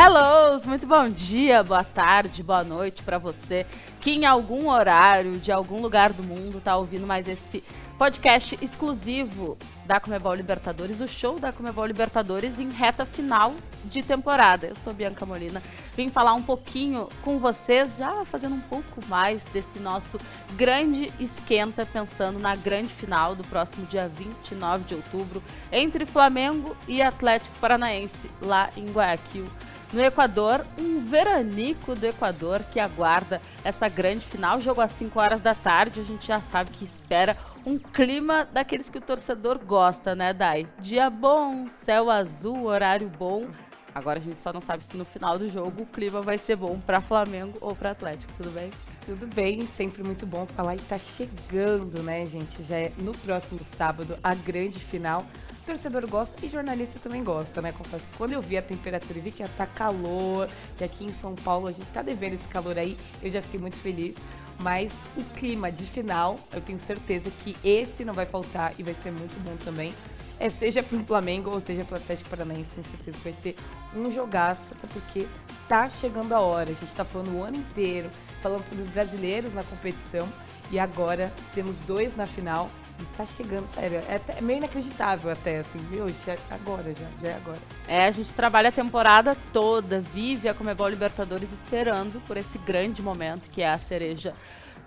Hello, 0.00 0.60
muito 0.64 0.86
bom 0.86 1.10
dia, 1.10 1.60
boa 1.64 1.82
tarde, 1.82 2.40
boa 2.40 2.62
noite 2.62 3.02
para 3.02 3.18
você 3.18 3.66
que 4.00 4.12
em 4.12 4.24
algum 4.24 4.70
horário 4.70 5.40
de 5.40 5.50
algum 5.50 5.82
lugar 5.82 6.12
do 6.12 6.22
mundo 6.22 6.60
tá 6.60 6.76
ouvindo 6.76 7.04
mais 7.04 7.26
esse 7.26 7.64
podcast 7.98 8.56
exclusivo 8.62 9.58
da 9.84 9.98
Comebol 9.98 10.34
Libertadores, 10.34 11.00
o 11.00 11.08
show 11.08 11.40
da 11.40 11.52
Comebol 11.52 11.84
Libertadores 11.84 12.60
em 12.60 12.70
reta 12.70 13.04
final 13.04 13.56
de 13.86 14.00
temporada. 14.04 14.68
Eu 14.68 14.76
sou 14.84 14.94
Bianca 14.94 15.26
Molina, 15.26 15.60
vim 15.96 16.08
falar 16.10 16.34
um 16.34 16.42
pouquinho 16.42 17.08
com 17.22 17.40
vocês, 17.40 17.96
já 17.98 18.24
fazendo 18.24 18.54
um 18.54 18.60
pouco 18.60 19.04
mais 19.08 19.42
desse 19.46 19.80
nosso 19.80 20.16
grande 20.52 21.12
esquenta, 21.18 21.84
pensando 21.84 22.38
na 22.38 22.54
grande 22.54 22.90
final 22.90 23.34
do 23.34 23.42
próximo 23.42 23.84
dia 23.86 24.08
29 24.08 24.84
de 24.84 24.94
outubro, 24.94 25.42
entre 25.72 26.06
Flamengo 26.06 26.76
e 26.86 27.02
Atlético 27.02 27.58
Paranaense, 27.58 28.30
lá 28.40 28.70
em 28.76 28.86
Guayaquil 28.92 29.46
no 29.92 30.02
Equador, 30.02 30.64
um 30.78 31.04
veranico 31.04 31.94
do 31.94 32.04
Equador 32.04 32.62
que 32.64 32.78
aguarda 32.78 33.40
essa 33.64 33.88
grande 33.88 34.24
final. 34.26 34.60
Jogo 34.60 34.80
às 34.80 34.92
5 34.92 35.18
horas 35.18 35.40
da 35.40 35.54
tarde, 35.54 36.00
a 36.00 36.04
gente 36.04 36.26
já 36.26 36.40
sabe 36.40 36.70
que 36.70 36.84
espera 36.84 37.36
um 37.64 37.78
clima 37.78 38.46
daqueles 38.52 38.88
que 38.88 38.98
o 38.98 39.00
torcedor 39.00 39.58
gosta, 39.58 40.14
né, 40.14 40.32
Dai? 40.32 40.66
Dia 40.80 41.10
bom, 41.10 41.68
céu 41.68 42.10
azul, 42.10 42.64
horário 42.64 43.08
bom. 43.08 43.48
Agora 43.94 44.18
a 44.18 44.22
gente 44.22 44.40
só 44.40 44.52
não 44.52 44.60
sabe 44.60 44.84
se 44.84 44.96
no 44.96 45.04
final 45.04 45.38
do 45.38 45.48
jogo 45.50 45.82
o 45.82 45.86
clima 45.86 46.20
vai 46.22 46.38
ser 46.38 46.56
bom 46.56 46.78
para 46.78 47.00
Flamengo 47.00 47.58
ou 47.60 47.74
para 47.74 47.90
Atlético, 47.90 48.32
tudo 48.36 48.50
bem? 48.50 48.70
Tudo 49.04 49.26
bem, 49.26 49.66
sempre 49.66 50.02
muito 50.02 50.26
bom 50.26 50.46
falar 50.46 50.76
e 50.76 50.78
tá 50.80 50.98
chegando, 50.98 52.02
né, 52.02 52.26
gente? 52.26 52.62
Já 52.62 52.76
é 52.76 52.92
no 52.98 53.12
próximo 53.12 53.60
sábado 53.64 54.18
a 54.22 54.34
grande 54.34 54.78
final 54.78 55.24
torcedor 55.68 56.06
gosta 56.06 56.34
e 56.44 56.48
jornalista 56.48 56.98
também 56.98 57.22
gosta, 57.22 57.60
né? 57.60 57.72
Confesso 57.72 58.06
que 58.06 58.16
quando 58.16 58.32
eu 58.32 58.40
vi 58.40 58.56
a 58.56 58.62
temperatura 58.62 59.18
e 59.18 59.20
vi 59.20 59.30
que 59.30 59.42
ia 59.42 59.48
tá 59.48 59.66
calor, 59.66 60.48
que 60.78 60.82
aqui 60.82 61.04
em 61.04 61.12
São 61.12 61.34
Paulo 61.34 61.66
a 61.66 61.72
gente 61.72 61.86
tá 61.88 62.00
devendo 62.00 62.32
esse 62.32 62.48
calor 62.48 62.78
aí, 62.78 62.96
eu 63.22 63.30
já 63.30 63.42
fiquei 63.42 63.60
muito 63.60 63.76
feliz. 63.76 64.16
Mas 64.58 64.90
o 65.14 65.22
clima 65.36 65.70
de 65.70 65.84
final, 65.84 66.36
eu 66.52 66.62
tenho 66.62 66.80
certeza 66.80 67.30
que 67.30 67.54
esse 67.62 68.02
não 68.02 68.14
vai 68.14 68.24
faltar 68.24 68.72
e 68.78 68.82
vai 68.82 68.94
ser 68.94 69.12
muito 69.12 69.38
bom 69.44 69.56
também. 69.62 69.92
É, 70.40 70.48
seja 70.48 70.82
pro 70.82 71.04
Flamengo 71.04 71.50
ou 71.50 71.60
seja 71.60 71.84
pro 71.84 71.96
Atlético 71.96 72.30
Paranaense, 72.30 72.70
tenho 72.70 72.86
certeza 72.86 73.18
que 73.18 73.24
vai 73.24 73.34
ser 73.42 73.56
um 73.94 74.10
jogaço, 74.10 74.72
até 74.72 74.86
porque 74.86 75.28
tá 75.68 75.88
chegando 75.90 76.32
a 76.32 76.40
hora. 76.40 76.70
A 76.70 76.74
gente 76.74 76.94
tá 76.94 77.04
falando 77.04 77.36
o 77.36 77.42
ano 77.42 77.58
inteiro, 77.58 78.10
falando 78.40 78.64
sobre 78.64 78.82
os 78.82 78.88
brasileiros 78.88 79.52
na 79.52 79.62
competição 79.62 80.26
e 80.70 80.78
agora 80.78 81.32
temos 81.54 81.76
dois 81.86 82.16
na 82.16 82.26
final 82.26 82.70
tá 83.16 83.26
chegando, 83.26 83.66
sério. 83.66 83.98
É, 84.08 84.20
é 84.36 84.40
meio 84.40 84.58
inacreditável 84.58 85.30
até, 85.30 85.58
assim? 85.58 85.78
Já, 86.26 86.32
é 86.32 86.38
agora, 86.50 86.94
já, 86.94 87.06
já 87.20 87.28
é 87.28 87.34
agora. 87.34 87.58
É, 87.86 88.04
a 88.06 88.10
gente 88.10 88.32
trabalha 88.34 88.68
a 88.68 88.72
temporada 88.72 89.36
toda, 89.52 90.00
vive 90.00 90.48
a 90.48 90.54
Comebol 90.54 90.88
Libertadores 90.88 91.50
esperando 91.52 92.20
por 92.26 92.36
esse 92.36 92.58
grande 92.58 93.02
momento 93.02 93.48
que 93.50 93.62
é 93.62 93.70
a 93.70 93.78
cereja 93.78 94.34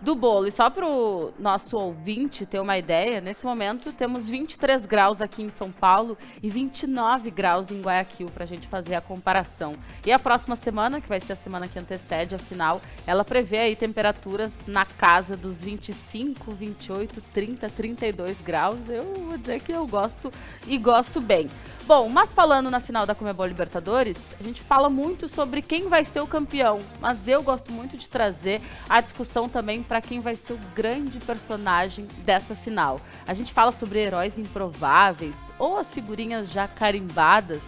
do 0.02 0.16
bolo. 0.16 0.48
E 0.48 0.52
só 0.52 0.70
para 0.70 0.86
o 0.86 1.32
nosso 1.38 1.78
ouvinte 1.78 2.46
ter 2.46 2.60
uma 2.60 2.78
ideia, 2.78 3.22
nesse 3.22 3.46
momento 3.46 3.94
temos 3.94 4.28
23 4.28 4.86
graus 4.86 5.22
aqui 5.22 5.44
em 5.44 5.50
São 5.50 5.72
Paulo 5.72 6.18
e 6.42 6.50
29 6.50 7.30
graus 7.30 7.70
em 7.70 7.82
Guayaquil 7.82 8.30
para 8.30 8.44
a 8.44 8.48
gente 8.48 8.68
fazer 8.68 8.96
a 8.96 9.02
comparação. 9.02 9.76
E 10.06 10.12
a 10.12 10.20
próxima 10.20 10.56
semana, 10.56 11.00
que 11.00 11.08
vai 11.08 11.20
ser 11.20 11.34
a 11.34 11.36
semana 11.36 11.68
que 11.68 11.78
antecede 11.78 12.36
a 12.36 12.40
final, 12.40 12.82
ela 13.06 13.24
prevê 13.24 13.60
aí 13.60 13.76
temperaturas 13.76 14.52
na 14.66 14.86
casa 14.86 15.38
dos 15.38 15.62
25, 15.62 16.52
28, 16.52 17.22
30, 17.34 17.70
32 17.70 18.42
graus. 18.42 18.90
Eu 18.90 19.04
vou 19.04 19.38
dizer 19.38 19.62
que 19.62 19.72
eu 19.72 19.86
gosto 19.86 20.32
e 20.68 20.78
gosto 20.78 21.22
bem. 21.22 21.50
Bom, 21.86 22.08
mas 22.08 22.34
falando 22.34 22.70
na 22.70 22.80
final 22.80 23.06
da 23.06 23.16
Comebol 23.16 23.46
Libertadores, 23.46 24.18
a 24.40 24.44
gente 24.44 24.62
fala 24.62 24.90
muito 24.90 25.28
sobre 25.28 25.62
quem 25.62 25.90
vai 25.90 26.06
ser 26.06 26.22
o 26.22 26.28
campeão, 26.28 26.80
mas 27.02 27.28
eu 27.28 27.44
gosto 27.44 27.72
muito 27.74 27.98
de 27.98 28.08
trazer 28.08 28.62
a 28.88 29.02
discussão 29.02 29.50
também 29.50 29.84
para 29.92 30.00
quem 30.00 30.22
vai 30.22 30.38
ser 30.38 30.54
o 30.54 30.60
grande 30.74 31.20
personagem 31.20 32.08
dessa 32.24 32.56
final. 32.56 32.98
A 33.28 33.34
gente 33.34 33.52
fala 33.52 33.74
sobre 33.74 34.00
heróis 34.00 34.40
improváveis 34.40 35.36
ou 35.60 35.78
as 35.78 35.94
figurinhas 35.94 36.50
já 36.50 36.66
carimbadas. 36.66 37.62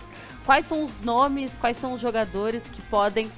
Quais 0.45 0.65
são 0.65 0.85
os 0.85 1.01
nomes, 1.01 1.57
quais 1.57 1.75
são 1.75 1.91
os 1.91 1.99
jogadores 1.99 2.63
que 2.69 2.81
podem 2.83 3.29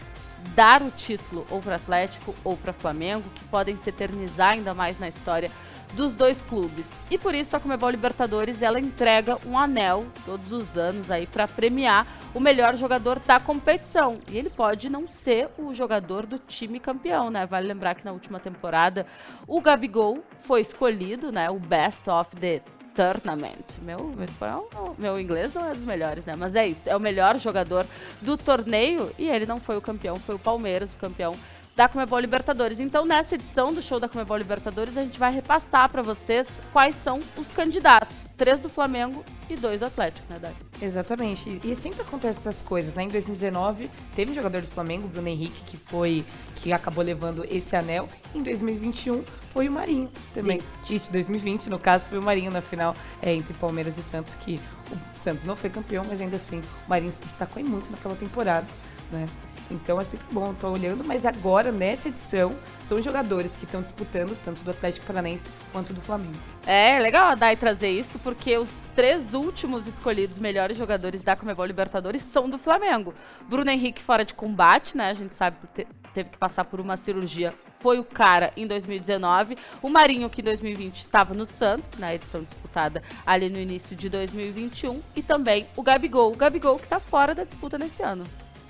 dar 0.55 0.83
o 0.83 0.91
título 0.91 1.47
ou 1.49 1.59
para 1.63 1.77
Atlético 1.77 2.35
ou 2.43 2.55
para 2.55 2.73
Flamengo, 2.73 3.27
que 3.33 3.43
podem 3.45 3.75
se 3.75 3.89
eternizar 3.89 4.51
ainda 4.51 4.75
mais 4.75 4.99
na 4.99 5.09
história 5.09 5.49
dos 5.93 6.13
dois 6.13 6.39
clubes. 6.41 6.87
E 7.09 7.17
por 7.17 7.33
isso 7.33 7.55
a 7.55 7.59
Comebol 7.59 7.89
Libertadores 7.89 8.61
ela 8.61 8.79
entrega 8.79 9.39
um 9.47 9.57
anel 9.57 10.05
todos 10.27 10.51
os 10.51 10.77
anos 10.77 11.09
aí 11.09 11.25
para 11.25 11.47
premiar 11.47 12.05
o 12.35 12.39
melhor 12.39 12.75
jogador 12.75 13.17
da 13.19 13.39
competição. 13.39 14.19
E 14.29 14.37
ele 14.37 14.49
pode 14.49 14.89
não 14.89 15.07
ser 15.07 15.47
o 15.57 15.73
jogador 15.73 16.25
do 16.25 16.37
time 16.37 16.81
campeão, 16.81 17.29
né? 17.31 17.45
Vale 17.45 17.65
lembrar 17.65 17.95
que 17.95 18.03
na 18.03 18.11
última 18.11 18.41
temporada 18.41 19.07
o 19.47 19.61
Gabigol 19.61 20.21
foi 20.39 20.59
escolhido, 20.59 21.31
né, 21.31 21.49
o 21.49 21.57
best 21.57 22.07
of 22.09 22.35
the 22.35 22.61
Tournament. 22.93 23.79
Meu, 23.81 23.99
meu 23.99 24.25
espanhol, 24.25 24.69
meu 24.97 25.19
inglês 25.19 25.53
não 25.53 25.65
é 25.65 25.73
dos 25.73 25.85
melhores, 25.85 26.25
né? 26.25 26.35
Mas 26.35 26.55
é 26.55 26.67
isso, 26.67 26.89
é 26.89 26.95
o 26.95 26.99
melhor 26.99 27.37
jogador 27.37 27.85
do 28.21 28.37
torneio 28.37 29.11
e 29.17 29.29
ele 29.29 29.45
não 29.45 29.59
foi 29.59 29.77
o 29.77 29.81
campeão, 29.81 30.17
foi 30.17 30.35
o 30.35 30.39
Palmeiras 30.39 30.93
o 30.93 30.97
campeão 30.97 31.35
da 31.73 31.87
Comebol 31.87 32.19
Libertadores. 32.19 32.79
Então, 32.79 33.05
nessa 33.05 33.35
edição 33.35 33.73
do 33.73 33.81
show 33.81 33.99
da 33.99 34.09
Comebol 34.09 34.37
Libertadores, 34.37 34.97
a 34.97 35.01
gente 35.01 35.19
vai 35.19 35.31
repassar 35.31 35.89
para 35.89 36.01
vocês 36.01 36.47
quais 36.71 36.95
são 36.95 37.21
os 37.37 37.51
candidatos. 37.51 38.24
Três 38.37 38.59
do 38.59 38.69
Flamengo 38.69 39.23
e 39.49 39.55
dois 39.55 39.79
do 39.79 39.85
Atlético, 39.85 40.25
né, 40.29 40.37
Dani? 40.37 40.55
Exatamente. 40.81 41.61
E 41.63 41.73
sempre 41.73 42.01
acontece 42.01 42.39
essas 42.39 42.61
coisas, 42.61 42.95
né? 42.95 43.03
Em 43.03 43.07
2019, 43.07 43.89
teve 44.13 44.31
um 44.31 44.35
jogador 44.35 44.61
do 44.61 44.67
Flamengo, 44.67 45.07
Bruno 45.07 45.27
Henrique, 45.27 45.63
que 45.63 45.77
foi 45.77 46.25
que 46.55 46.73
acabou 46.73 47.03
levando 47.03 47.45
esse 47.49 47.75
anel. 47.75 48.09
Em 48.33 48.43
2021, 48.43 49.23
foi 49.53 49.69
o 49.69 49.71
Marinho 49.71 50.09
também. 50.33 50.61
20. 50.83 50.95
Isso, 50.95 51.11
2020, 51.13 51.69
no 51.69 51.79
caso, 51.79 52.05
foi 52.05 52.17
o 52.17 52.21
Marinho 52.21 52.51
na 52.51 52.61
final 52.61 52.93
é, 53.21 53.33
entre 53.33 53.53
Palmeiras 53.53 53.97
e 53.97 54.03
Santos, 54.03 54.35
que 54.35 54.59
o 54.91 55.19
Santos 55.19 55.45
não 55.45 55.55
foi 55.55 55.69
campeão, 55.69 56.03
mas 56.05 56.19
ainda 56.19 56.35
assim, 56.35 56.59
o 56.59 56.89
Marinho 56.89 57.11
se 57.11 57.21
destacou 57.21 57.63
muito 57.63 57.89
naquela 57.89 58.15
temporada, 58.15 58.67
né? 59.11 59.27
Então 59.69 59.99
é 59.99 60.03
sempre 60.03 60.27
bom, 60.31 60.53
tô 60.53 60.69
olhando, 60.69 61.03
mas 61.03 61.25
agora, 61.25 61.71
nessa 61.71 62.09
edição, 62.09 62.55
são 62.83 63.01
jogadores 63.01 63.51
que 63.51 63.65
estão 63.65 63.81
disputando, 63.81 64.37
tanto 64.43 64.63
do 64.63 64.71
Atlético 64.71 65.05
Paranaense 65.05 65.49
quanto 65.71 65.93
do 65.93 66.01
Flamengo. 66.01 66.37
É, 66.65 66.99
legal 66.99 67.29
a 67.29 67.35
Dai 67.35 67.55
trazer 67.55 67.89
isso, 67.89 68.19
porque 68.19 68.57
os 68.57 68.81
três 68.95 69.33
últimos 69.33 69.87
escolhidos 69.87 70.37
melhores 70.37 70.77
jogadores 70.77 71.23
da 71.23 71.35
Comebol 71.35 71.65
Libertadores 71.65 72.21
são 72.21 72.49
do 72.49 72.57
Flamengo. 72.57 73.13
Bruno 73.47 73.69
Henrique 73.69 74.01
fora 74.01 74.23
de 74.23 74.33
combate, 74.33 74.95
né? 74.95 75.09
A 75.09 75.13
gente 75.13 75.35
sabe 75.35 75.57
que 75.73 75.87
teve 76.13 76.29
que 76.29 76.37
passar 76.37 76.65
por 76.65 76.79
uma 76.79 76.97
cirurgia 76.97 77.53
foi 77.81 77.99
o 77.99 78.03
cara 78.03 78.51
em 78.57 78.65
2019. 78.65 79.57
O 79.79 79.89
Marinho, 79.89 80.27
que 80.27 80.41
em 80.41 80.43
2020 80.43 81.01
estava 81.01 81.35
no 81.35 81.45
Santos, 81.45 81.99
na 81.99 82.15
edição 82.15 82.41
disputada 82.41 83.03
ali 83.23 83.47
no 83.47 83.59
início 83.59 83.95
de 83.95 84.09
2021. 84.09 85.01
E 85.15 85.21
também 85.21 85.67
o 85.75 85.83
Gabigol. 85.83 86.31
O 86.31 86.35
Gabigol 86.35 86.77
que 86.77 86.85
está 86.85 86.99
fora 86.99 87.35
da 87.35 87.43
disputa 87.43 87.77
nesse 87.77 88.01
ano. 88.01 88.25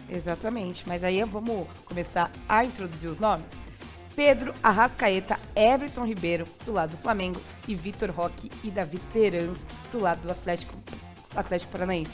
Exatamente, 0.10 0.88
mas 0.88 1.04
aí 1.04 1.24
vamos 1.24 1.68
começar 1.86 2.32
a 2.48 2.64
introduzir 2.64 3.10
os 3.10 3.20
nomes. 3.20 3.48
Pedro 4.16 4.54
Arrascaeta, 4.64 5.38
Everton 5.56 6.06
Ribeiro, 6.06 6.46
do 6.66 6.72
lado 6.72 6.92
do 6.92 6.98
Flamengo, 6.98 7.42
e 7.68 7.75
Vitor 7.75 8.12
Roque 8.12 8.50
e 8.63 8.72
Davi 8.72 8.98
Terans, 9.12 9.60
do 9.92 10.00
lado 10.00 10.22
do 10.22 10.31
Atlético, 10.31 10.74
Atlético 11.36 11.72
Paranaense. 11.72 12.13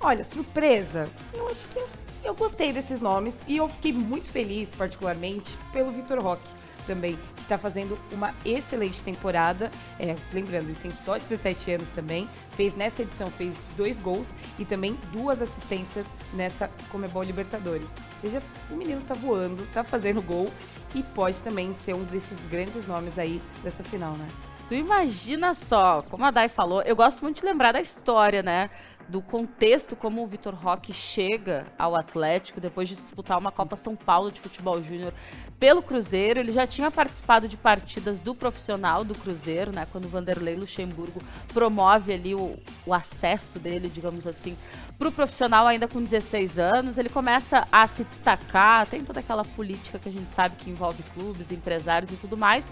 Olha, 0.00 0.22
surpresa, 0.22 1.08
eu 1.32 1.48
acho 1.48 1.66
que 1.68 1.82
eu 2.22 2.34
gostei 2.34 2.72
desses 2.72 3.00
nomes 3.00 3.34
e 3.46 3.56
eu 3.56 3.68
fiquei 3.68 3.92
muito 3.92 4.30
feliz, 4.30 4.70
particularmente, 4.70 5.56
pelo 5.72 5.92
Vitor 5.92 6.22
Roque 6.22 6.48
também, 6.86 7.18
que 7.44 7.52
está 7.52 7.58
fazendo 7.58 7.98
uma 8.10 8.34
excelente 8.44 9.02
temporada. 9.02 9.70
É, 10.00 10.16
lembrando, 10.32 10.70
ele 10.70 10.78
tem 10.80 10.90
só 10.90 11.18
17 11.18 11.72
anos 11.72 11.90
também. 11.90 12.28
Fez 12.56 12.74
nessa 12.74 13.02
edição 13.02 13.30
fez 13.30 13.54
dois 13.76 13.98
gols 14.00 14.28
e 14.58 14.64
também 14.64 14.98
duas 15.12 15.42
assistências 15.42 16.06
nessa 16.32 16.70
Comebol 16.90 17.22
Libertadores. 17.22 17.88
Ou 18.14 18.20
seja, 18.20 18.42
o 18.70 18.74
menino 18.74 19.02
tá 19.02 19.14
voando, 19.14 19.66
tá 19.72 19.84
fazendo 19.84 20.22
gol 20.22 20.50
e 20.94 21.02
pode 21.02 21.36
também 21.38 21.74
ser 21.74 21.94
um 21.94 22.04
desses 22.04 22.38
grandes 22.50 22.86
nomes 22.86 23.18
aí 23.18 23.42
dessa 23.62 23.84
final, 23.84 24.12
né? 24.12 24.26
Tu 24.68 24.74
imagina 24.74 25.52
só, 25.52 26.02
como 26.08 26.24
a 26.24 26.30
Dai 26.30 26.48
falou, 26.48 26.80
eu 26.82 26.96
gosto 26.96 27.20
muito 27.20 27.40
de 27.40 27.46
lembrar 27.46 27.72
da 27.72 27.82
história, 27.82 28.42
né? 28.42 28.70
Do 29.08 29.20
contexto 29.22 29.94
como 29.94 30.22
o 30.22 30.26
Vitor 30.26 30.54
Roque 30.54 30.92
chega 30.92 31.66
ao 31.78 31.94
Atlético 31.94 32.60
depois 32.60 32.88
de 32.88 32.96
disputar 32.96 33.38
uma 33.38 33.52
Copa 33.52 33.76
São 33.76 33.94
Paulo 33.94 34.30
de 34.30 34.40
futebol 34.40 34.82
júnior 34.82 35.12
pelo 35.58 35.82
Cruzeiro. 35.82 36.40
Ele 36.40 36.52
já 36.52 36.66
tinha 36.66 36.90
participado 36.90 37.48
de 37.48 37.56
partidas 37.56 38.20
do 38.20 38.34
profissional 38.34 39.04
do 39.04 39.14
Cruzeiro, 39.14 39.72
né? 39.72 39.86
Quando 39.90 40.06
o 40.06 40.08
Vanderlei 40.08 40.56
Luxemburgo 40.56 41.20
promove 41.52 42.12
ali 42.12 42.34
o, 42.34 42.56
o 42.86 42.94
acesso 42.94 43.58
dele, 43.58 43.88
digamos 43.88 44.26
assim, 44.26 44.56
para 44.98 45.08
o 45.08 45.12
profissional 45.12 45.66
ainda 45.66 45.86
com 45.86 46.02
16 46.02 46.58
anos. 46.58 46.98
Ele 46.98 47.08
começa 47.08 47.66
a 47.70 47.86
se 47.86 48.04
destacar, 48.04 48.86
tem 48.86 49.04
toda 49.04 49.20
aquela 49.20 49.44
política 49.44 49.98
que 49.98 50.08
a 50.08 50.12
gente 50.12 50.30
sabe 50.30 50.56
que 50.56 50.70
envolve 50.70 51.02
clubes, 51.14 51.52
empresários 51.52 52.10
e 52.10 52.16
tudo 52.16 52.36
mais. 52.36 52.64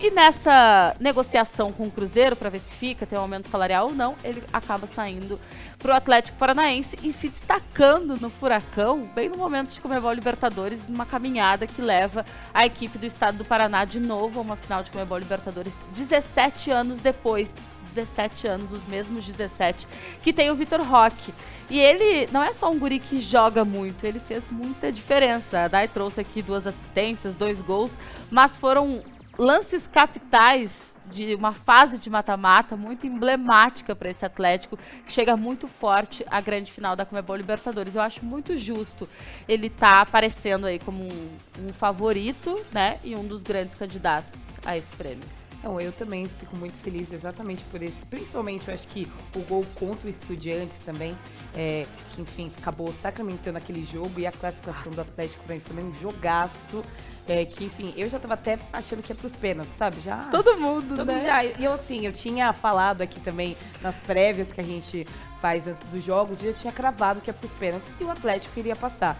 E 0.00 0.10
nessa 0.10 0.96
negociação 0.98 1.70
com 1.72 1.86
o 1.86 1.90
Cruzeiro, 1.90 2.34
para 2.34 2.48
ver 2.48 2.60
se 2.60 2.72
fica, 2.72 3.04
tem 3.04 3.18
um 3.18 3.22
aumento 3.22 3.50
salarial 3.50 3.88
ou 3.88 3.94
não, 3.94 4.16
ele 4.24 4.42
acaba 4.50 4.86
saindo 4.86 5.38
para 5.78 5.92
o 5.92 5.96
Atlético 5.96 6.38
Paranaense 6.38 6.98
e 7.02 7.12
se 7.12 7.28
destacando 7.28 8.20
no 8.20 8.30
Furacão, 8.30 9.08
bem 9.14 9.28
no 9.28 9.38
momento 9.38 9.72
de 9.72 9.80
Comebol 9.80 10.12
Libertadores, 10.12 10.88
numa 10.88 11.06
caminhada 11.06 11.66
que 11.66 11.80
leva 11.80 12.24
a 12.52 12.66
equipe 12.66 12.98
do 12.98 13.06
estado 13.06 13.38
do 13.38 13.44
Paraná 13.44 13.84
de 13.84 13.98
novo 13.98 14.38
a 14.38 14.42
uma 14.42 14.56
final 14.56 14.82
de 14.82 14.90
Comebol 14.90 15.18
Libertadores 15.18 15.72
17 15.94 16.70
anos 16.70 17.00
depois. 17.00 17.52
17 17.94 18.46
anos, 18.46 18.72
os 18.72 18.86
mesmos 18.86 19.24
17 19.24 19.86
que 20.22 20.32
tem 20.32 20.50
o 20.50 20.54
Vitor 20.54 20.80
Roque. 20.80 21.34
E 21.68 21.78
ele 21.78 22.28
não 22.32 22.42
é 22.42 22.52
só 22.52 22.70
um 22.70 22.78
guri 22.78 22.98
que 22.98 23.20
joga 23.20 23.64
muito, 23.64 24.04
ele 24.04 24.20
fez 24.20 24.44
muita 24.50 24.92
diferença. 24.92 25.64
A 25.64 25.68
Dai 25.68 25.88
trouxe 25.88 26.20
aqui 26.20 26.42
duas 26.42 26.66
assistências, 26.66 27.34
dois 27.34 27.60
gols, 27.60 27.96
mas 28.30 28.56
foram 28.56 29.02
lances 29.38 29.86
capitais 29.86 30.89
de 31.06 31.34
uma 31.34 31.52
fase 31.52 31.98
de 31.98 32.08
mata-mata 32.08 32.76
muito 32.76 33.06
emblemática 33.06 33.94
para 33.94 34.10
esse 34.10 34.24
Atlético, 34.24 34.78
que 35.04 35.12
chega 35.12 35.36
muito 35.36 35.66
forte 35.66 36.24
à 36.30 36.40
grande 36.40 36.70
final 36.70 36.94
da 36.94 37.04
Comebol 37.04 37.36
Libertadores. 37.36 37.94
Eu 37.94 38.02
acho 38.02 38.24
muito 38.24 38.56
justo 38.56 39.08
ele 39.48 39.66
estar 39.66 39.96
tá 39.96 40.00
aparecendo 40.02 40.66
aí 40.66 40.78
como 40.78 41.02
um, 41.02 41.30
um 41.58 41.72
favorito, 41.72 42.64
né, 42.72 42.98
e 43.02 43.14
um 43.14 43.26
dos 43.26 43.42
grandes 43.42 43.74
candidatos 43.74 44.38
a 44.64 44.76
esse 44.76 44.92
prêmio. 44.96 45.39
Não, 45.62 45.78
eu 45.78 45.92
também 45.92 46.26
fico 46.26 46.56
muito 46.56 46.76
feliz 46.78 47.12
exatamente 47.12 47.62
por 47.64 47.82
esse. 47.82 48.04
Principalmente, 48.06 48.66
eu 48.66 48.74
acho 48.74 48.88
que 48.88 49.10
o 49.36 49.40
gol 49.40 49.64
contra 49.74 50.06
o 50.06 50.10
Estudiantes 50.10 50.78
também, 50.78 51.16
é, 51.54 51.86
que 52.10 52.22
enfim, 52.22 52.50
acabou 52.58 52.92
sacramentando 52.92 53.58
aquele 53.58 53.84
jogo 53.84 54.18
e 54.18 54.26
a 54.26 54.32
classificação 54.32 54.90
do 54.92 55.00
Atlético 55.02 55.42
Paranaense 55.42 55.66
também, 55.66 55.84
um 55.84 55.94
jogaço. 55.94 56.82
É, 57.28 57.44
que, 57.44 57.64
enfim, 57.64 57.94
eu 57.96 58.08
já 58.08 58.18
tava 58.18 58.34
até 58.34 58.58
achando 58.72 59.02
que 59.02 59.12
ia 59.12 59.14
pros 59.14 59.36
pênaltis, 59.36 59.76
sabe? 59.76 60.00
Já. 60.00 60.24
Todo 60.30 60.56
mundo, 60.56 60.96
todo 60.96 61.06
né? 61.06 61.14
Mundo 61.14 61.24
já. 61.24 61.44
E 61.44 61.64
eu, 61.64 61.72
assim, 61.72 62.04
eu 62.06 62.12
tinha 62.12 62.52
falado 62.52 63.02
aqui 63.02 63.20
também 63.20 63.56
nas 63.80 64.00
prévias 64.00 64.52
que 64.52 64.60
a 64.60 64.64
gente 64.64 65.06
faz 65.40 65.68
antes 65.68 65.86
dos 65.90 66.02
jogos, 66.02 66.42
eu 66.42 66.52
já 66.52 66.58
tinha 66.58 66.72
cravado 66.72 67.20
que 67.20 67.30
ia 67.30 67.34
pros 67.34 67.52
pênaltis 67.52 67.88
e 68.00 68.04
o 68.04 68.10
Atlético 68.10 68.58
iria 68.58 68.74
passar. 68.74 69.16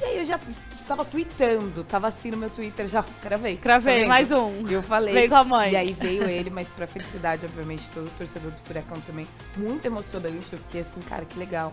E 0.00 0.04
aí 0.04 0.18
eu 0.18 0.24
já 0.24 0.38
tava 0.90 1.04
tweetando, 1.04 1.84
tava 1.84 2.08
assim 2.08 2.32
no 2.32 2.36
meu 2.36 2.50
Twitter, 2.50 2.88
já 2.88 3.04
cravei. 3.22 3.56
Cravei, 3.56 4.02
tá 4.02 4.08
mais 4.08 4.32
um. 4.32 4.68
Eu 4.68 4.82
falei. 4.82 5.14
Veio 5.14 5.28
com 5.28 5.36
a 5.36 5.44
mãe. 5.44 5.70
E 5.70 5.76
aí 5.76 5.92
veio 5.92 6.28
ele, 6.28 6.50
mas 6.50 6.68
pra 6.68 6.84
felicidade, 6.84 7.46
obviamente, 7.46 7.88
todo 7.94 8.08
o 8.08 8.10
torcedor 8.18 8.50
do 8.50 8.58
Furacão 8.64 9.00
também. 9.02 9.24
Muito 9.56 9.86
emocionante, 9.86 10.52
eu 10.52 10.58
fiquei 10.58 10.80
assim, 10.80 11.00
cara, 11.02 11.24
que 11.24 11.38
legal. 11.38 11.72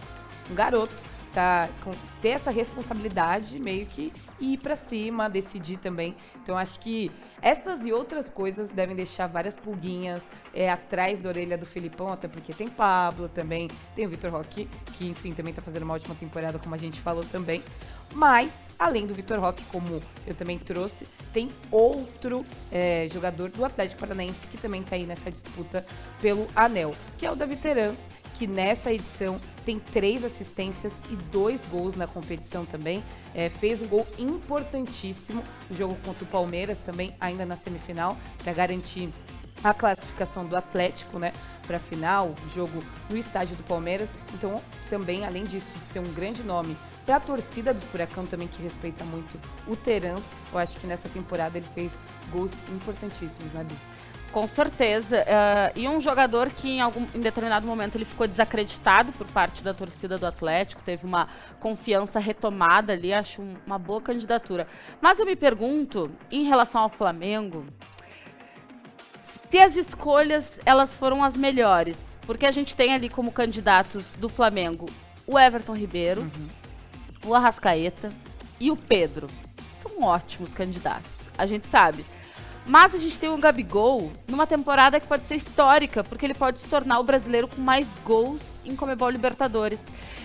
Um 0.51 0.53
garoto 0.53 0.93
tá 1.33 1.67
com, 1.83 1.91
ter 2.21 2.29
essa 2.29 2.51
responsabilidade 2.51 3.59
meio 3.59 3.87
que 3.87 4.13
ir 4.39 4.57
para 4.57 4.75
cima, 4.75 5.29
decidir 5.29 5.77
também. 5.77 6.15
Então 6.41 6.57
acho 6.57 6.79
que 6.79 7.11
essas 7.41 7.85
e 7.85 7.91
outras 7.91 8.29
coisas 8.29 8.71
devem 8.71 8.95
deixar 8.95 9.27
várias 9.27 9.55
pulguinhas 9.55 10.29
é, 10.53 10.69
atrás 10.69 11.19
da 11.19 11.29
orelha 11.29 11.57
do 11.57 11.65
Felipão, 11.65 12.11
até 12.11 12.27
porque 12.27 12.53
tem 12.53 12.67
Pablo 12.67 13.29
também, 13.29 13.69
tem 13.95 14.05
o 14.05 14.09
Vitor 14.09 14.31
Roque, 14.31 14.67
que 14.93 15.07
enfim 15.07 15.33
também 15.33 15.53
tá 15.53 15.61
fazendo 15.61 15.83
uma 15.83 15.93
ótima 15.93 16.15
temporada, 16.15 16.57
como 16.57 16.73
a 16.73 16.77
gente 16.77 16.99
falou 17.01 17.23
também. 17.23 17.63
Mas, 18.13 18.69
além 18.79 19.05
do 19.05 19.13
Vitor 19.13 19.39
Roque, 19.39 19.63
como 19.65 20.01
eu 20.25 20.33
também 20.33 20.57
trouxe, 20.57 21.05
tem 21.33 21.49
outro 21.69 22.45
é, 22.71 23.07
jogador 23.11 23.49
do 23.49 23.63
Atlético 23.63 23.99
Paranaense 23.99 24.47
que 24.47 24.57
também 24.57 24.81
tá 24.81 24.95
aí 24.95 25.05
nessa 25.05 25.29
disputa 25.29 25.85
pelo 26.21 26.47
Anel, 26.55 26.95
que 27.17 27.25
é 27.25 27.31
o 27.31 27.35
Davi 27.35 27.57
Terans, 27.57 28.09
que 28.37 28.45
nessa 28.45 28.93
edição 28.93 29.41
tem 29.65 29.79
três 29.79 30.23
assistências 30.23 30.93
e 31.09 31.15
dois 31.15 31.59
gols 31.71 31.95
na 31.95 32.05
competição 32.05 32.65
também. 32.65 33.03
É, 33.33 33.49
fez 33.49 33.81
um 33.81 33.87
gol 33.87 34.07
importantíssimo 34.17 35.43
no 35.67 35.75
jogo 35.75 35.97
contra 36.05 36.23
o 36.23 36.27
Palmeiras 36.27 36.77
também, 36.79 37.15
ainda 37.19 37.45
na 37.45 37.55
semifinal, 37.55 38.15
para 38.43 38.53
garantir 38.53 39.09
a 39.63 39.73
classificação 39.73 40.45
do 40.45 40.55
Atlético, 40.55 41.17
né, 41.17 41.33
para 41.65 41.77
a 41.77 41.79
final, 41.79 42.35
jogo 42.53 42.83
no 43.09 43.17
estádio 43.17 43.55
do 43.55 43.63
Palmeiras. 43.63 44.09
Então, 44.35 44.61
também, 44.87 45.25
além 45.25 45.43
disso, 45.43 45.71
de 45.73 45.91
ser 45.91 45.99
um 45.99 46.13
grande 46.13 46.43
nome 46.43 46.77
para 47.03 47.15
a 47.15 47.19
torcida 47.19 47.73
do 47.73 47.81
Furacão 47.87 48.25
também, 48.27 48.47
que 48.47 48.61
respeita 48.61 49.03
muito 49.03 49.39
o 49.67 49.75
Terans, 49.75 50.23
eu 50.51 50.59
acho 50.59 50.77
que 50.77 50.85
nessa 50.85 51.09
temporada 51.09 51.57
ele 51.57 51.67
fez 51.73 51.91
gols 52.31 52.51
importantíssimos, 52.69 53.51
né, 53.53 53.63
Bi? 53.63 53.75
Com 54.31 54.47
certeza. 54.47 55.23
Uh, 55.23 55.79
e 55.79 55.87
um 55.87 55.99
jogador 55.99 56.49
que 56.49 56.69
em, 56.69 56.81
algum, 56.81 57.07
em 57.13 57.19
determinado 57.19 57.65
momento 57.65 57.95
ele 57.95 58.05
ficou 58.05 58.27
desacreditado 58.27 59.11
por 59.13 59.25
parte 59.27 59.63
da 59.63 59.73
torcida 59.73 60.17
do 60.17 60.25
Atlético, 60.25 60.81
teve 60.83 61.05
uma 61.05 61.27
confiança 61.59 62.19
retomada 62.19 62.93
ali, 62.93 63.13
acho 63.13 63.41
um, 63.41 63.55
uma 63.65 63.79
boa 63.79 64.01
candidatura. 64.01 64.67
Mas 65.01 65.19
eu 65.19 65.25
me 65.25 65.35
pergunto, 65.35 66.11
em 66.31 66.43
relação 66.43 66.81
ao 66.81 66.89
Flamengo, 66.89 67.65
se 69.49 69.57
as 69.59 69.75
escolhas 69.75 70.59
elas 70.65 70.95
foram 70.95 71.23
as 71.23 71.35
melhores. 71.35 72.07
Porque 72.27 72.45
a 72.45 72.51
gente 72.51 72.75
tem 72.75 72.93
ali 72.93 73.07
como 73.07 73.31
candidatos 73.31 74.05
do 74.17 74.27
Flamengo 74.27 74.87
o 75.25 75.39
Everton 75.39 75.73
Ribeiro, 75.73 76.21
uhum. 76.21 76.47
o 77.25 77.33
Arrascaeta 77.33 78.11
e 78.59 78.69
o 78.69 78.75
Pedro. 78.75 79.27
São 79.81 80.03
ótimos 80.03 80.53
candidatos. 80.53 81.29
A 81.37 81.45
gente 81.45 81.67
sabe. 81.67 82.05
Mas 82.67 82.93
a 82.93 82.97
gente 82.97 83.17
tem 83.17 83.29
o 83.29 83.37
Gabigol 83.37 84.11
numa 84.27 84.45
temporada 84.45 84.99
que 84.99 85.07
pode 85.07 85.25
ser 85.25 85.35
histórica, 85.35 86.03
porque 86.03 86.25
ele 86.25 86.33
pode 86.33 86.59
se 86.59 86.67
tornar 86.67 86.99
o 86.99 87.03
brasileiro 87.03 87.47
com 87.47 87.61
mais 87.61 87.87
gols 88.03 88.41
em 88.65 88.75
Comebol 88.75 89.09
Libertadores. 89.09 89.79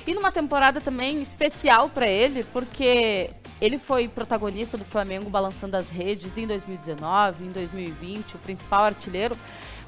E 0.04 0.12
numa 0.12 0.32
temporada 0.32 0.80
também 0.80 1.22
especial 1.22 1.88
para 1.88 2.08
ele, 2.08 2.42
porque 2.52 3.30
ele 3.60 3.78
foi 3.78 4.08
protagonista 4.08 4.76
do 4.76 4.84
Flamengo 4.84 5.30
balançando 5.30 5.76
as 5.76 5.88
redes 5.88 6.36
em 6.36 6.44
2019, 6.44 7.44
em 7.44 7.52
2020, 7.52 8.34
o 8.34 8.38
principal 8.38 8.86
artilheiro. 8.86 9.36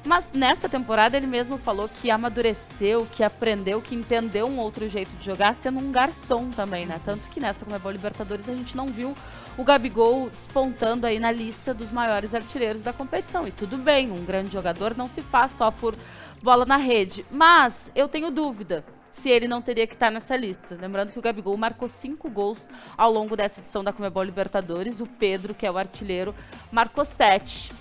Mas 0.05 0.25
nessa 0.33 0.69
temporada 0.69 1.17
ele 1.17 1.27
mesmo 1.27 1.57
falou 1.57 1.89
que 1.89 2.09
amadureceu, 2.09 3.05
que 3.11 3.21
aprendeu, 3.21 3.81
que 3.81 3.95
entendeu 3.95 4.47
um 4.47 4.59
outro 4.59 4.87
jeito 4.87 5.09
de 5.17 5.25
jogar, 5.25 5.55
sendo 5.55 5.79
um 5.79 5.91
garçom 5.91 6.51
também, 6.51 6.85
né? 6.85 7.01
Tanto 7.03 7.27
que 7.29 7.41
nessa 7.41 7.65
Comebol 7.65 7.91
Libertadores 7.91 8.47
a 8.47 8.53
gente 8.53 8.77
não 8.77 8.87
viu 8.87 9.13
o 9.57 9.63
Gabigol 9.63 10.29
despontando 10.29 11.07
aí 11.07 11.19
na 11.19 11.31
lista 11.31 11.73
dos 11.73 11.91
maiores 11.91 12.33
artilheiros 12.33 12.81
da 12.81 12.91
competição. 12.91 13.47
E 13.47 13.51
tudo 13.51 13.77
bem, 13.77 14.11
um 14.11 14.25
grande 14.25 14.51
jogador 14.51 14.95
não 14.95 15.07
se 15.07 15.21
faz 15.21 15.51
só 15.53 15.71
por 15.71 15.95
bola 16.41 16.65
na 16.65 16.77
rede. 16.77 17.25
Mas 17.31 17.91
eu 17.95 18.07
tenho 18.07 18.31
dúvida 18.31 18.83
se 19.11 19.29
ele 19.29 19.47
não 19.47 19.61
teria 19.61 19.87
que 19.87 19.93
estar 19.93 20.11
nessa 20.11 20.35
lista. 20.35 20.77
Lembrando 20.79 21.11
que 21.11 21.19
o 21.19 21.21
Gabigol 21.21 21.55
marcou 21.55 21.87
cinco 21.87 22.29
gols 22.29 22.69
ao 22.97 23.11
longo 23.11 23.35
dessa 23.35 23.61
edição 23.61 23.83
da 23.83 23.93
Comebol 23.93 24.23
Libertadores. 24.23 24.99
O 24.99 25.07
Pedro, 25.07 25.53
que 25.53 25.65
é 25.65 25.71
o 25.71 25.77
artilheiro, 25.77 26.35
marcou 26.71 27.05
sete. 27.05 27.71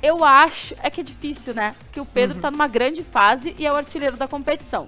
Eu 0.00 0.22
acho. 0.22 0.74
É 0.80 0.88
que 0.88 1.00
é 1.00 1.04
difícil, 1.04 1.52
né? 1.52 1.74
Porque 1.80 2.00
o 2.00 2.06
Pedro 2.06 2.36
uhum. 2.36 2.42
tá 2.42 2.50
numa 2.50 2.68
grande 2.68 3.02
fase 3.02 3.56
e 3.58 3.66
é 3.66 3.72
o 3.72 3.76
artilheiro 3.76 4.16
da 4.16 4.28
competição. 4.28 4.86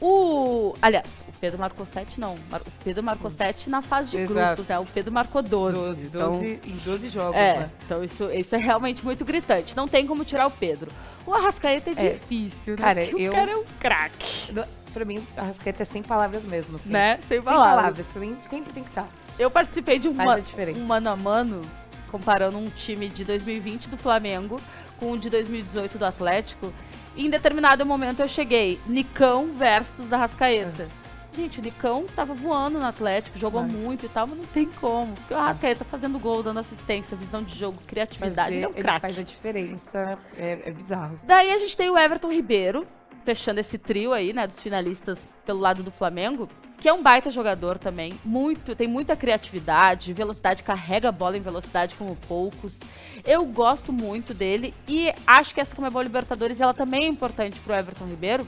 O. 0.00 0.74
Aliás, 0.82 1.24
o 1.28 1.38
Pedro 1.38 1.58
marcou 1.58 1.86
7, 1.86 2.20
não. 2.20 2.34
O 2.34 2.84
Pedro 2.84 3.02
marcou 3.02 3.30
7 3.30 3.70
na 3.70 3.80
fase 3.82 4.10
de 4.10 4.18
Exato. 4.18 4.34
grupos, 4.34 4.68
né? 4.68 4.78
O 4.78 4.84
Pedro 4.84 5.12
marcou 5.12 5.42
12. 5.42 5.76
12, 5.76 6.06
então, 6.06 6.32
12 6.32 6.60
em 6.66 6.76
12 6.78 7.08
jogos, 7.08 7.36
é, 7.36 7.60
né? 7.60 7.70
Então 7.84 8.04
isso, 8.04 8.30
isso 8.30 8.54
é 8.54 8.58
realmente 8.58 9.04
muito 9.04 9.24
gritante. 9.24 9.76
Não 9.76 9.88
tem 9.88 10.06
como 10.06 10.24
tirar 10.24 10.46
o 10.46 10.50
Pedro. 10.50 10.90
O 11.26 11.32
Arrascaeta 11.32 11.90
é, 11.90 12.06
é 12.06 12.12
difícil, 12.14 12.74
né? 12.74 12.82
Cara, 12.82 13.04
eu, 13.04 13.30
o 13.30 13.34
cara 13.34 13.50
é 13.50 13.56
um 13.56 13.64
craque. 13.80 14.54
Pra 14.92 15.04
mim, 15.04 15.18
o 15.36 15.40
Arrascaeta 15.40 15.82
é 15.82 15.86
sem 15.86 16.02
palavras 16.02 16.44
mesmo, 16.44 16.76
assim. 16.76 16.90
Né? 16.90 17.18
Sem 17.28 17.42
palavras. 17.42 17.66
Sem 17.66 17.76
palavras. 17.76 18.06
Pra 18.08 18.20
mim, 18.20 18.36
sempre 18.40 18.72
tem 18.72 18.82
que 18.82 18.90
estar. 18.90 19.08
Eu 19.38 19.50
participei 19.50 19.98
de 19.98 20.08
um, 20.08 20.12
um 20.12 20.86
mano 20.86 21.10
a 21.10 21.16
mano 21.16 21.62
comparando 22.10 22.56
um 22.56 22.70
time 22.70 23.08
de 23.08 23.24
2020 23.24 23.88
do 23.88 23.96
Flamengo 23.96 24.60
com 24.98 25.12
o 25.12 25.18
de 25.18 25.28
2018 25.28 25.98
do 25.98 26.04
Atlético. 26.04 26.72
E 27.16 27.26
em 27.26 27.30
determinado 27.30 27.84
momento 27.86 28.20
eu 28.20 28.28
cheguei, 28.28 28.78
Nicão 28.86 29.52
versus 29.54 30.12
Arrascaeta. 30.12 30.88
É. 31.02 31.06
Gente, 31.36 31.58
o 31.58 31.62
Nicão 31.62 32.06
tava 32.14 32.32
voando 32.32 32.78
no 32.78 32.86
Atlético, 32.86 33.38
jogou 33.38 33.62
mas... 33.62 33.72
muito 33.72 34.06
e 34.06 34.08
tal, 34.08 34.26
mas 34.26 34.38
não 34.38 34.46
tem 34.46 34.66
como. 34.80 35.12
Porque 35.14 35.34
o 35.34 35.36
Arrascaeta 35.36 35.84
fazendo 35.84 36.18
gol, 36.18 36.42
dando 36.42 36.60
assistência, 36.60 37.16
visão 37.16 37.42
de 37.42 37.54
jogo, 37.54 37.78
criatividade, 37.86 38.54
ele 38.54 38.64
é 38.64 38.68
um 38.68 38.72
craque. 38.72 39.00
faz 39.00 39.18
a 39.18 39.22
diferença, 39.22 40.18
é, 40.36 40.58
é 40.64 40.70
bizarro. 40.70 41.14
Assim. 41.14 41.26
Daí 41.26 41.50
a 41.50 41.58
gente 41.58 41.76
tem 41.76 41.90
o 41.90 41.98
Everton 41.98 42.32
Ribeiro, 42.32 42.86
fechando 43.22 43.60
esse 43.60 43.76
trio 43.76 44.14
aí, 44.14 44.32
né, 44.32 44.46
dos 44.46 44.60
finalistas 44.60 45.38
pelo 45.44 45.60
lado 45.60 45.82
do 45.82 45.90
Flamengo, 45.90 46.48
que 46.78 46.88
é 46.88 46.92
um 46.92 47.02
baita 47.02 47.30
jogador 47.30 47.78
também, 47.78 48.14
muito, 48.24 48.74
tem 48.76 48.86
muita 48.86 49.16
criatividade, 49.16 50.12
velocidade, 50.12 50.62
carrega 50.62 51.08
a 51.08 51.12
bola 51.12 51.36
em 51.36 51.40
velocidade 51.40 51.94
como 51.94 52.16
poucos. 52.28 52.78
Eu 53.24 53.44
gosto 53.44 53.92
muito 53.92 54.34
dele 54.34 54.74
e 54.86 55.12
acho 55.26 55.54
que 55.54 55.60
essa 55.60 55.74
Comebol 55.74 56.02
Libertadores 56.02 56.60
ela 56.60 56.74
também 56.74 57.04
é 57.04 57.08
importante 57.08 57.58
pro 57.60 57.74
Everton 57.74 58.06
Ribeiro, 58.06 58.46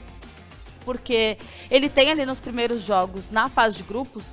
porque 0.85 1.37
ele 1.69 1.89
tem 1.89 2.11
ali 2.11 2.25
nos 2.25 2.39
primeiros 2.39 2.81
jogos, 2.81 3.29
na 3.31 3.49
fase 3.49 3.77
de 3.77 3.83
grupos, 3.83 4.23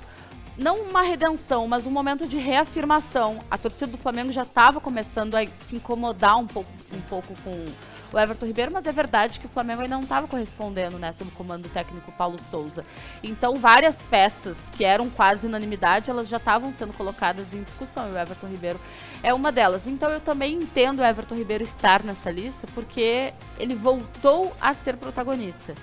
não 0.57 0.81
uma 0.81 1.01
redenção, 1.01 1.67
mas 1.67 1.85
um 1.85 1.91
momento 1.91 2.27
de 2.27 2.37
reafirmação. 2.37 3.39
A 3.49 3.57
torcida 3.57 3.91
do 3.91 3.97
Flamengo 3.97 4.31
já 4.31 4.43
estava 4.43 4.79
começando 4.79 5.35
a 5.35 5.45
se 5.59 5.75
incomodar 5.75 6.37
um 6.37 6.47
pouco, 6.47 6.69
um 6.93 7.01
pouco 7.01 7.33
com 7.43 7.65
o 8.11 8.19
Everton 8.19 8.45
Ribeiro, 8.45 8.71
mas 8.71 8.85
é 8.85 8.91
verdade 8.91 9.39
que 9.39 9.45
o 9.45 9.49
Flamengo 9.49 9.81
ainda 9.81 9.95
não 9.95 10.03
estava 10.03 10.27
correspondendo, 10.27 10.97
né, 10.97 11.11
sob 11.13 11.29
o 11.29 11.33
comando 11.33 11.63
do 11.63 11.69
técnico 11.69 12.11
Paulo 12.11 12.37
Souza. 12.49 12.85
Então, 13.23 13.55
várias 13.57 13.97
peças 14.09 14.57
que 14.75 14.83
eram 14.83 15.09
quase 15.09 15.47
unanimidade, 15.47 16.09
elas 16.09 16.27
já 16.27 16.37
estavam 16.37 16.71
sendo 16.73 16.93
colocadas 16.93 17.53
em 17.53 17.63
discussão, 17.63 18.09
e 18.09 18.11
o 18.11 18.17
Everton 18.17 18.47
Ribeiro 18.47 18.79
é 19.21 19.33
uma 19.33 19.51
delas. 19.51 19.87
Então, 19.87 20.09
eu 20.09 20.19
também 20.19 20.55
entendo 20.55 20.99
o 20.99 21.05
Everton 21.05 21.35
Ribeiro 21.35 21.63
estar 21.63 22.03
nessa 22.03 22.31
lista, 22.31 22.67
porque 22.73 23.33
ele 23.59 23.75
voltou 23.75 24.55
a 24.59 24.73
ser 24.73 24.97
protagonista 24.97 25.75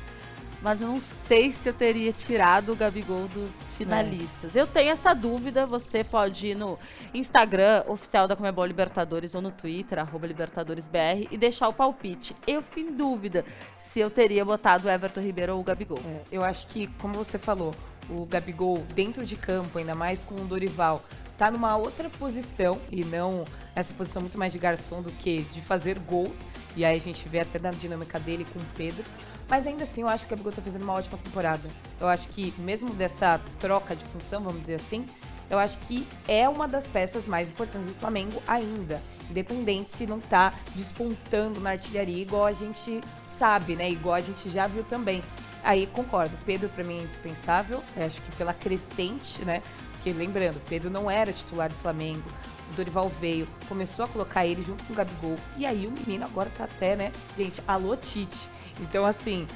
mas 0.65 0.81
eu 0.81 0.89
não 0.89 1.03
sei 1.29 1.53
se 1.53 1.69
eu 1.69 1.75
teria 1.75 2.11
tirado 2.11 2.73
o 2.73 2.75
Gabigol 2.75 3.29
dos 3.29 3.51
finalistas. 3.77 4.55
É. 4.57 4.61
Eu 4.61 4.67
tenho 4.67 4.91
essa 4.91 5.15
dúvida, 5.15 5.67
você 5.67 6.03
pode 6.03 6.49
ir 6.49 6.55
no 6.55 6.79
Instagram 7.13 7.85
oficial 7.87 8.27
da 8.27 8.37
Comebol 8.37 8.65
Libertadores 8.65 9.35
ou 9.35 9.43
no 9.43 9.51
Twitter, 9.51 9.99
LibertadoresBR, 10.23 11.29
e 11.31 11.37
deixar 11.37 11.69
o 11.69 11.73
palpite. 11.73 12.35
Eu 12.47 12.63
fico 12.63 12.81
em 12.81 12.93
dúvida 12.93 13.45
se 13.79 14.01
eu 14.01 14.11
teria 14.11 14.45
botado 14.45 14.89
o 14.89 14.91
Everton 14.91 15.21
Ribeiro 15.21 15.55
ou 15.55 15.61
o 15.61 15.65
Gabigol. 15.65 16.01
É, 16.05 16.23
eu 16.33 16.43
acho 16.43 16.67
que, 16.67 16.87
como 16.99 17.15
você 17.15 17.39
falou, 17.39 17.75
o 18.09 18.27
Gabigol 18.27 18.79
dentro 18.95 19.25
de 19.25 19.37
campo, 19.37 19.79
ainda 19.79 19.95
mais 19.95 20.25
com 20.25 20.35
o 20.35 20.45
Dorival, 20.45 21.03
tá 21.37 21.51
numa 21.51 21.77
outra 21.77 22.09
posição 22.11 22.81
e 22.91 23.05
não 23.05 23.45
essa 23.75 23.93
posição 23.93 24.23
muito 24.23 24.39
mais 24.39 24.53
de 24.53 24.59
garçom 24.59 25.03
do 25.03 25.11
que 25.11 25.43
de 25.53 25.61
fazer 25.61 25.99
gols. 25.99 26.39
E 26.77 26.85
aí 26.85 26.97
a 26.97 27.01
gente 27.01 27.29
vê 27.29 27.41
até 27.41 27.59
na 27.59 27.71
dinâmica 27.71 28.19
dele 28.19 28.47
com 28.53 28.59
o 28.59 28.65
Pedro. 28.77 29.05
Mas 29.49 29.67
ainda 29.67 29.85
assim, 29.85 30.03
eu 30.03 30.09
acho 30.09 30.27
que 30.27 30.33
o 30.33 30.37
Gabigol 30.37 30.53
tá 30.53 30.63
fazendo 30.63 30.83
uma 30.83 30.95
ótima 30.95 31.19
temporada. 31.19 31.69
Eu 32.01 32.09
acho 32.09 32.29
que, 32.29 32.55
mesmo 32.59 32.91
dessa 32.91 33.41
troca 33.59 33.95
de 33.95 34.05
função, 34.07 34.43
vamos 34.43 34.63
dizer 34.63 34.77
assim, 34.77 35.07
eu 35.51 35.59
acho 35.59 35.79
que 35.79 36.07
é 36.27 36.49
uma 36.49 36.67
das 36.67 36.87
peças 36.87 37.27
mais 37.27 37.49
importantes 37.49 37.89
do 37.89 37.95
Flamengo 37.95 38.43
ainda. 38.47 39.01
Independente 39.31 39.91
se 39.91 40.07
não 40.07 40.21
tá 40.21 40.55
despontando 40.75 41.61
na 41.61 41.71
artilharia, 41.71 42.23
igual 42.23 42.47
a 42.47 42.53
gente 42.53 43.01
sabe, 43.27 43.77
né? 43.77 43.91
Igual 43.91 44.15
a 44.15 44.21
gente 44.21 44.49
já 44.51 44.67
viu 44.67 44.85
também. 44.85 45.23
Aí 45.63 45.87
concordo, 45.87 46.37
Pedro 46.45 46.69
para 46.69 46.85
mim 46.85 46.99
é 46.99 47.03
indispensável, 47.05 47.83
eu 47.97 48.05
acho 48.05 48.21
que 48.21 48.37
pela 48.37 48.53
crescente, 48.53 49.43
né? 49.45 49.63
Porque 49.93 50.13
lembrando, 50.13 50.61
Pedro 50.69 50.91
não 50.91 51.11
era 51.11 51.33
titular 51.33 51.71
do 51.71 51.75
Flamengo, 51.77 52.23
o 52.71 52.77
Dorival 52.77 53.11
veio, 53.19 53.49
começou 53.67 54.05
a 54.05 54.09
colocar 54.09 54.45
ele 54.45 54.63
junto 54.63 54.85
com 54.85 54.93
o 54.93 54.97
Gabigol, 54.97 55.37
e 55.57 55.65
aí 55.65 55.87
o 55.87 55.91
menino 55.91 56.27
agora 56.27 56.51
tá 56.55 56.65
até, 56.65 56.95
né? 56.95 57.13
Gente, 57.39 57.63
alô 57.67 57.97
Tite. 57.97 58.54
Então, 58.81 59.05
assim, 59.05 59.47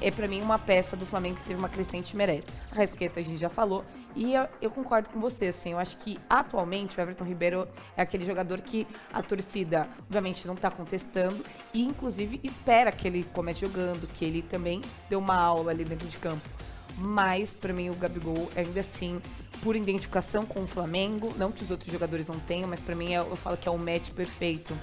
é 0.00 0.10
para 0.10 0.28
mim 0.28 0.40
uma 0.40 0.58
peça 0.58 0.96
do 0.96 1.04
Flamengo 1.04 1.36
que 1.36 1.44
teve 1.44 1.58
uma 1.58 1.68
crescente 1.68 2.10
e 2.10 2.16
merece. 2.16 2.48
A 2.70 2.76
Rasqueta 2.76 3.20
a 3.20 3.22
gente 3.22 3.38
já 3.38 3.48
falou. 3.48 3.84
E 4.14 4.34
eu, 4.34 4.48
eu, 4.60 4.70
concordo 4.70 5.08
com 5.10 5.20
você, 5.20 5.46
assim, 5.46 5.72
eu 5.72 5.78
acho 5.78 5.96
que 5.98 6.18
atualmente 6.28 6.98
o 6.98 7.00
Everton 7.00 7.24
Ribeiro 7.24 7.68
é 7.96 8.02
aquele 8.02 8.24
jogador 8.24 8.60
que 8.60 8.86
a 9.12 9.22
torcida, 9.22 9.88
obviamente, 10.00 10.46
não 10.46 10.56
tá 10.56 10.70
contestando 10.70 11.44
e, 11.72 11.84
inclusive, 11.84 12.40
espera 12.42 12.90
que 12.90 13.06
ele 13.06 13.24
comece 13.32 13.60
jogando, 13.60 14.08
que 14.08 14.24
ele 14.24 14.42
também 14.42 14.82
dê 15.08 15.14
uma 15.14 15.36
aula 15.36 15.70
ali 15.70 15.84
dentro 15.84 16.08
de 16.08 16.16
campo. 16.16 16.48
Mas, 16.96 17.54
para 17.54 17.72
mim, 17.72 17.90
o 17.90 17.94
Gabigol, 17.94 18.50
ainda 18.56 18.80
assim, 18.80 19.20
por 19.62 19.76
identificação 19.76 20.44
com 20.44 20.64
o 20.64 20.66
Flamengo, 20.66 21.32
não 21.36 21.52
que 21.52 21.62
os 21.62 21.70
outros 21.70 21.92
jogadores 21.92 22.26
não 22.26 22.40
tenham, 22.40 22.68
mas 22.68 22.80
para 22.80 22.96
mim 22.96 23.12
eu, 23.12 23.28
eu 23.28 23.36
falo 23.36 23.56
que 23.56 23.68
é 23.68 23.70
o 23.70 23.78
match 23.78 24.10
perfeito 24.10 24.74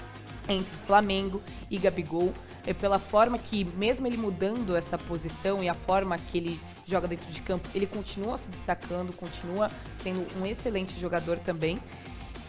entre 0.49 0.73
Flamengo 0.85 1.41
e 1.69 1.77
Gabigol 1.77 2.33
é 2.65 2.73
pela 2.73 2.99
forma 2.99 3.37
que, 3.37 3.63
mesmo 3.63 4.07
ele 4.07 4.17
mudando 4.17 4.75
essa 4.75 4.97
posição 4.97 5.63
e 5.63 5.69
a 5.69 5.73
forma 5.73 6.17
que 6.17 6.37
ele 6.37 6.59
joga 6.85 7.07
dentro 7.07 7.31
de 7.31 7.41
campo, 7.41 7.67
ele 7.73 7.87
continua 7.87 8.37
se 8.37 8.49
destacando, 8.49 9.13
continua 9.13 9.71
sendo 9.97 10.25
um 10.39 10.45
excelente 10.45 10.99
jogador 10.99 11.37
também. 11.39 11.79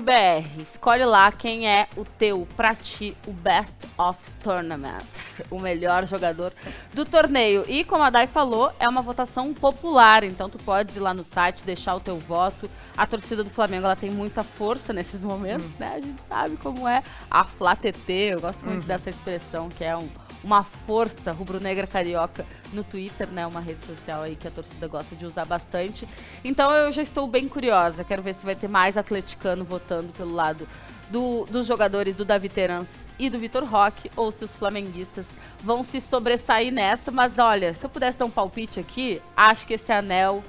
br 0.02 0.60
Escolhe 0.60 1.04
lá 1.04 1.30
quem 1.30 1.68
é 1.68 1.86
o 1.96 2.04
teu, 2.04 2.46
pra 2.56 2.74
ti, 2.74 3.16
o 3.26 3.32
Best 3.32 3.76
of 3.96 4.18
Tournament, 4.42 5.04
o 5.50 5.60
melhor 5.60 6.06
jogador 6.06 6.52
do 6.92 7.04
torneio. 7.04 7.64
E 7.68 7.84
como 7.84 8.02
a 8.02 8.10
Dai 8.10 8.26
falou, 8.26 8.72
é 8.80 8.88
uma 8.88 9.00
votação 9.00 9.54
popular, 9.54 10.24
então 10.24 10.50
tu 10.50 10.58
pode 10.58 10.96
ir 10.96 11.00
lá 11.00 11.14
no 11.14 11.22
site, 11.22 11.62
deixar 11.62 11.94
o 11.94 12.00
teu 12.00 12.18
voto. 12.18 12.68
A 12.96 13.06
torcida 13.06 13.44
do 13.44 13.50
Flamengo, 13.50 13.84
ela 13.84 13.96
tem 13.96 14.10
muita 14.10 14.42
força 14.42 14.92
nesses 14.92 15.22
momentos, 15.22 15.66
uhum. 15.66 15.72
né? 15.78 15.92
A 15.94 16.00
gente 16.00 16.22
sabe 16.28 16.56
como 16.56 16.88
é 16.88 17.02
a 17.30 17.44
Flá 17.44 17.76
TT, 17.76 18.12
eu 18.12 18.40
gosto 18.40 18.64
muito 18.64 18.82
uhum. 18.82 18.88
dessa 18.88 19.10
expressão, 19.10 19.68
que 19.68 19.84
é 19.84 19.96
um 19.96 20.08
uma 20.42 20.64
força 20.64 21.32
rubro-negra 21.32 21.86
carioca 21.86 22.46
no 22.72 22.82
Twitter, 22.82 23.28
né? 23.28 23.46
Uma 23.46 23.60
rede 23.60 23.84
social 23.84 24.22
aí 24.22 24.36
que 24.36 24.48
a 24.48 24.50
torcida 24.50 24.88
gosta 24.88 25.14
de 25.14 25.26
usar 25.26 25.44
bastante. 25.44 26.08
Então 26.44 26.70
eu 26.72 26.90
já 26.92 27.02
estou 27.02 27.26
bem 27.26 27.48
curiosa. 27.48 28.04
Quero 28.04 28.22
ver 28.22 28.34
se 28.34 28.44
vai 28.44 28.54
ter 28.54 28.68
mais 28.68 28.96
atleticano 28.96 29.64
votando 29.64 30.12
pelo 30.12 30.34
lado 30.34 30.66
do, 31.10 31.44
dos 31.46 31.66
jogadores 31.66 32.16
do 32.16 32.24
Davi 32.24 32.48
Terans 32.48 33.06
e 33.18 33.28
do 33.28 33.38
Vitor 33.38 33.64
Roque, 33.64 34.10
ou 34.16 34.30
se 34.32 34.44
os 34.44 34.54
flamenguistas 34.54 35.26
vão 35.62 35.84
se 35.84 36.00
sobressair 36.00 36.72
nessa. 36.72 37.10
Mas 37.10 37.38
olha, 37.38 37.74
se 37.74 37.84
eu 37.84 37.90
pudesse 37.90 38.18
dar 38.18 38.24
um 38.24 38.30
palpite 38.30 38.80
aqui, 38.80 39.20
acho 39.36 39.66
que 39.66 39.74
esse 39.74 39.92
anel 39.92 40.42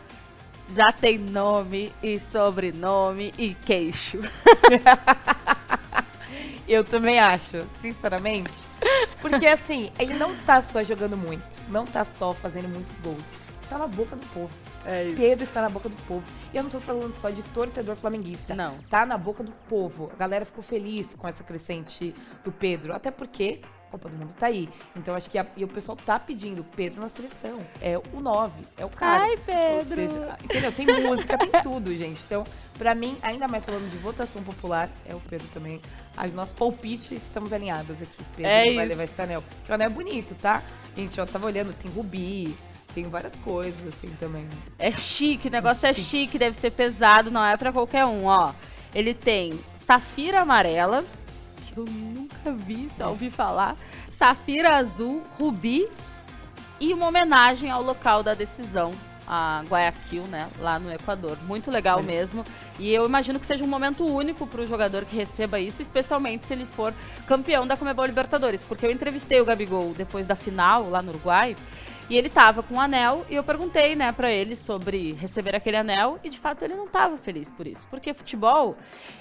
já 0.74 0.92
tem 0.92 1.18
nome 1.18 1.92
e 2.02 2.20
sobrenome 2.32 3.34
e 3.38 3.54
queixo. 3.54 4.20
Eu 6.68 6.86
também 6.86 7.20
acho, 7.20 7.66
sinceramente. 7.82 8.54
Porque 9.22 9.46
assim, 9.46 9.92
ele 10.00 10.14
não 10.14 10.36
tá 10.36 10.62
só 10.62 10.84
jogando 10.84 11.16
muito, 11.16 11.46
não 11.70 11.86
tá 11.86 12.04
só 12.04 12.34
fazendo 12.34 12.68
muitos 12.68 12.94
gols. 13.00 13.24
Tá 13.70 13.78
na 13.78 13.88
boca 13.88 14.16
do 14.18 14.26
povo. 14.28 14.50
É 14.86 15.14
Pedro 15.16 15.44
está 15.44 15.62
na 15.62 15.70
boca 15.70 15.88
do 15.88 15.96
povo. 16.04 16.24
E 16.54 16.58
eu 16.58 16.64
não 16.64 16.70
tô 16.70 16.82
falando 16.82 17.14
só 17.22 17.30
de 17.30 17.42
torcedor 17.42 17.96
flamenguista. 17.96 18.54
Não. 18.54 18.78
Tá 18.90 19.06
na 19.06 19.18
boca 19.18 19.44
do 19.44 19.52
povo. 19.70 20.12
A 20.14 20.18
galera 20.18 20.44
ficou 20.44 20.62
feliz 20.62 21.14
com 21.14 21.26
essa 21.26 21.42
crescente 21.42 22.14
do 22.44 22.52
Pedro. 22.52 22.94
Até 22.94 23.12
porque 23.12 23.62
Copa 23.92 24.08
do 24.08 24.16
Mundo 24.16 24.34
tá 24.40 24.48
aí. 24.48 24.70
Então 24.96 25.14
acho 25.14 25.30
que 25.30 25.38
a, 25.38 25.46
e 25.58 25.64
o 25.64 25.68
pessoal 25.68 25.98
tá 25.98 26.18
pedindo 26.18 26.64
Pedro 26.64 27.02
na 27.02 27.10
seleção. 27.10 27.60
É 27.82 27.98
o 27.98 28.22
9, 28.22 28.64
é 28.78 28.86
o 28.86 28.90
cara. 28.90 29.24
Ai, 29.24 29.38
Pedro. 29.38 30.02
Ou 30.02 30.08
seja, 30.08 30.38
entendeu? 30.44 30.72
Tem 30.72 30.86
música, 30.86 31.38
tem 31.38 31.62
tudo, 31.62 31.94
gente. 31.94 32.22
Então, 32.26 32.46
pra 32.78 32.96
mim, 32.96 33.18
ainda 33.22 33.48
mais 33.48 33.66
falando 33.66 33.90
de 33.90 33.98
votação 33.98 34.42
popular, 34.42 34.90
é 35.06 35.14
o 35.14 35.20
Pedro 35.20 35.48
também. 35.54 35.82
A 36.16 36.28
nosso 36.28 36.54
palpite, 36.56 37.14
estamos 37.14 37.52
alinhadas 37.52 38.02
aqui. 38.02 38.24
Pedro 38.36 38.52
é 38.52 38.74
vai 38.74 38.86
levar 38.86 39.04
esse 39.04 39.22
anel. 39.22 39.44
Que 39.66 39.72
o 39.72 39.76
anel 39.76 39.88
é 39.88 39.90
bonito, 39.90 40.34
tá? 40.36 40.64
Gente, 40.96 41.20
ó, 41.20 41.26
tava 41.26 41.46
olhando, 41.46 41.74
tem 41.74 41.92
rubi, 41.92 42.56
tem 42.94 43.04
várias 43.06 43.36
coisas 43.38 43.86
assim 43.88 44.10
também. 44.20 44.48
É 44.80 44.92
chique, 44.92 45.48
o 45.48 45.52
negócio 45.52 45.86
é 45.86 45.94
chique. 45.94 46.08
é 46.08 46.10
chique, 46.10 46.40
deve 46.40 46.58
ser 46.58 46.72
pesado, 46.72 47.30
não 47.30 47.44
é 47.44 47.58
para 47.58 47.72
qualquer 47.72 48.06
um, 48.06 48.26
ó. 48.26 48.54
Ele 48.94 49.14
tem 49.14 49.60
safira 49.86 50.42
amarela, 50.42 51.04
eu 51.80 51.86
nunca 51.86 52.52
vi, 52.52 52.90
só 52.98 53.10
ouvi 53.10 53.30
falar. 53.30 53.76
Safira 54.18 54.76
azul, 54.76 55.24
rubi 55.40 55.88
e 56.80 56.94
uma 56.94 57.08
homenagem 57.08 57.70
ao 57.70 57.82
local 57.82 58.24
da 58.24 58.34
decisão, 58.34 58.92
a 59.28 59.64
Guayaquil, 59.68 60.24
né, 60.24 60.50
lá 60.60 60.80
no 60.80 60.92
Equador. 60.92 61.38
Muito 61.44 61.70
legal 61.72 62.02
mesmo. 62.04 62.44
E 62.80 62.92
eu 62.92 63.06
imagino 63.06 63.40
que 63.40 63.46
seja 63.46 63.64
um 63.64 63.68
momento 63.68 64.04
único 64.06 64.48
para 64.48 64.62
o 64.62 64.68
jogador 64.68 65.06
que 65.06 65.16
receba 65.16 65.60
isso, 65.60 65.82
especialmente 65.82 66.46
se 66.46 66.54
ele 66.54 66.66
for 66.66 66.94
campeão 67.28 67.68
da 67.68 67.78
Comebol 67.78 68.06
Libertadores, 68.06 68.64
porque 68.64 68.86
eu 68.86 68.92
entrevistei 68.92 69.40
o 69.40 69.46
Gabigol 69.46 69.94
depois 69.94 70.26
da 70.26 70.36
final 70.36 70.90
lá 70.90 71.02
no 71.02 71.12
Uruguai. 71.12 71.56
E 72.12 72.18
ele 72.18 72.28
tava 72.28 72.62
com 72.62 72.74
o 72.74 72.78
um 72.78 72.82
anel 72.82 73.26
e 73.30 73.36
eu 73.36 73.42
perguntei, 73.42 73.96
né, 73.96 74.12
para 74.12 74.30
ele 74.30 74.58
sobre 74.58 75.14
receber 75.14 75.56
aquele 75.56 75.78
anel 75.78 76.20
e 76.22 76.30
de 76.30 76.38
fato 76.38 76.62
ele 76.62 76.76
não 76.76 76.86
tava 76.86 77.18
feliz 77.18 77.48
por 77.48 77.66
isso, 77.66 77.88
porque 77.90 78.14
futebol, 78.14 78.76